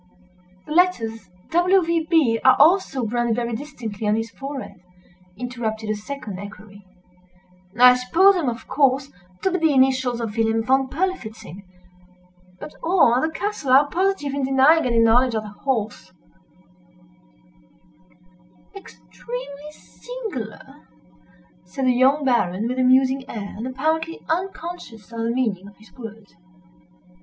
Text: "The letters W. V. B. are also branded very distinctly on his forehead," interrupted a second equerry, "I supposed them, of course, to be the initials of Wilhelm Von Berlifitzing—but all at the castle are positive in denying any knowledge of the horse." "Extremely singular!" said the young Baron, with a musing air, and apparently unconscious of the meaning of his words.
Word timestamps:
"The 0.65 0.71
letters 0.73 1.29
W. 1.51 1.83
V. 1.83 2.07
B. 2.09 2.39
are 2.43 2.55
also 2.57 3.05
branded 3.05 3.35
very 3.35 3.53
distinctly 3.55 4.07
on 4.07 4.15
his 4.15 4.31
forehead," 4.31 4.81
interrupted 5.37 5.91
a 5.91 5.95
second 5.95 6.39
equerry, 6.39 6.83
"I 7.79 7.93
supposed 7.95 8.35
them, 8.35 8.49
of 8.49 8.67
course, 8.67 9.11
to 9.43 9.51
be 9.51 9.59
the 9.59 9.73
initials 9.75 10.19
of 10.19 10.35
Wilhelm 10.35 10.63
Von 10.63 10.87
Berlifitzing—but 10.87 12.73
all 12.81 13.13
at 13.13 13.21
the 13.21 13.29
castle 13.29 13.71
are 13.73 13.87
positive 13.91 14.33
in 14.33 14.41
denying 14.43 14.87
any 14.87 14.97
knowledge 14.97 15.35
of 15.35 15.43
the 15.43 15.49
horse." 15.49 16.11
"Extremely 18.75 19.69
singular!" 19.71 20.87
said 21.63 21.85
the 21.85 21.91
young 21.93 22.25
Baron, 22.25 22.67
with 22.67 22.79
a 22.79 22.83
musing 22.83 23.23
air, 23.29 23.53
and 23.55 23.67
apparently 23.67 24.19
unconscious 24.27 25.11
of 25.11 25.19
the 25.19 25.29
meaning 25.29 25.67
of 25.67 25.77
his 25.77 25.93
words. 25.95 26.33